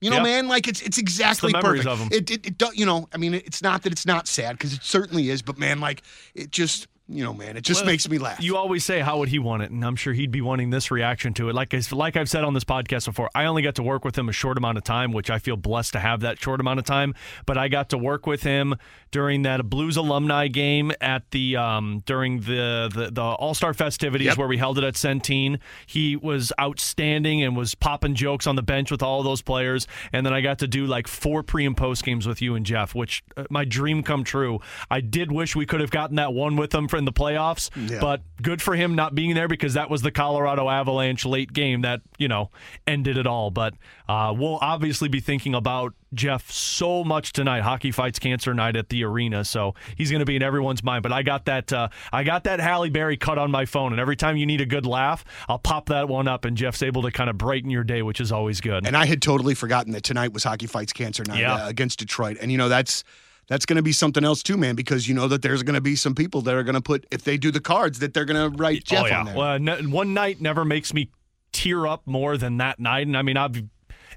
[0.00, 0.22] you know, Yeah.
[0.22, 2.12] man, like it's it's exactly memories perfect.
[2.14, 4.84] It, it, it you know, I mean, it's not that it's not sad because it
[4.84, 6.02] certainly is, but man, like
[6.34, 8.42] it just, you know, man, it just Well, makes me laugh.
[8.42, 10.90] You always say, "How would he want it?" And I'm sure he'd be wanting this
[10.90, 11.54] reaction to it.
[11.54, 14.28] Like like I've said on this podcast before, I only got to work with him
[14.28, 16.84] a short amount of time, which I feel blessed to have that short amount of
[16.84, 17.14] time.
[17.46, 18.74] But I got to work with him
[19.10, 24.26] during that Blues alumni game at the um, during the the, the All Star festivities
[24.26, 24.36] Yep.
[24.38, 25.58] where we held it at Centene.
[25.86, 29.86] He was outstanding and was popping jokes on the bench with all of those players.
[30.12, 32.66] And then I got to do like four pre and post games with you and
[32.66, 34.60] Jeff, which uh, my dream come true.
[34.90, 37.70] I did wish we could have gotten that one with him for in the playoffs,
[37.90, 38.00] Yeah.
[38.00, 41.80] but good for him not being there because that was the Colorado Avalanche late game
[41.82, 42.50] that you know
[42.86, 43.50] ended it all.
[43.50, 43.74] But
[44.08, 47.60] uh, we'll obviously be thinking about Jeff so much tonight.
[47.60, 51.02] Hockey fights cancer night at the arena, so he's going to be in everyone's mind.
[51.02, 54.00] But I got that uh, I got that Halle Berry cut on my phone, and
[54.00, 57.02] every time you need a good laugh, I'll pop that one up, and Jeff's able
[57.02, 58.86] to kind of brighten your day, which is always good.
[58.86, 61.54] and I had totally forgotten that tonight was Hockey Fights Cancer Night Yeah.
[61.64, 63.04] uh, against Detroit, and you know that's.
[63.48, 65.80] That's going to be something else too, man, because you know that there's going to
[65.80, 68.26] be some people that are going to put, if they do the cards, that they're
[68.26, 69.20] going to write Jeff oh yeah.
[69.20, 69.36] on there.
[69.36, 71.10] Well, ne- one night never makes me
[71.52, 73.62] tear up more than that night, and I mean I've.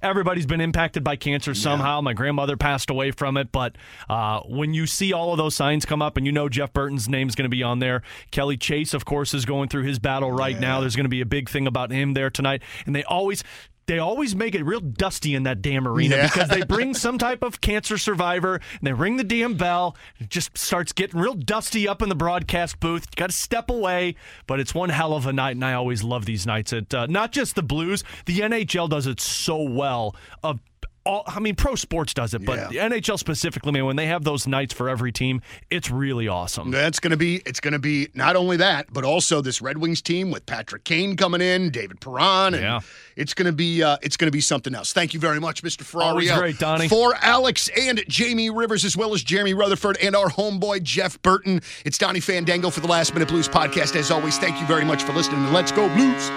[0.04, 2.02] Everybody's been impacted by cancer somehow.
[2.02, 3.76] My grandmother passed away from it, but
[4.10, 7.08] uh, when you see all of those signs come up, and you know Jeff Burton's
[7.08, 10.32] name's going to be on there, Kelly Chase, of course, is going through his battle
[10.32, 10.80] right now.
[10.82, 13.44] There's going to be a big thing about him there tonight, and they always
[13.92, 16.28] they always make it real dusty in that damn arena Yeah.
[16.28, 19.98] because they bring some type of cancer survivor and they ring the damn bell.
[20.18, 23.08] It just starts getting real dusty up in the broadcast booth.
[23.12, 24.16] You got to step away,
[24.48, 26.72] but it's one hell of a night, and I always love these nights.
[26.72, 30.16] At uh, not just the Blues, the NHL does it so well.
[30.42, 30.62] Of
[31.06, 32.68] all, I mean, pro sports does it, but Yeah.
[32.68, 36.70] the NHL specifically, man, when they have those nights for every team, it's really awesome.
[36.72, 37.42] That's going to be.
[37.46, 40.84] It's going to be not only that, but also this Red Wings team with Patrick
[40.84, 42.80] Kane coming in, David Perron, and Yeah.
[43.16, 43.82] it's going to be.
[43.84, 44.94] Uh, it's going to be something else.
[44.94, 45.84] Thank you very much, Mr.
[45.84, 46.02] Ferrario.
[46.10, 46.88] Always great, Donny.
[46.88, 51.62] For Alex and Jamie Rivers, as well as Jeremy Rutherford and our homeboy Jeff Burton.
[51.86, 53.96] It's Donny Fandango for the Last Minute Blues podcast.
[53.96, 55.44] As always, thank you very much for listening.
[55.44, 56.30] And let's go Blues.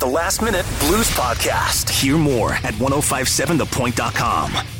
[0.00, 1.90] The Last Minute Blues Podcast.
[1.90, 2.74] Hear more at
[3.98, 4.77] 1057thepoint.com.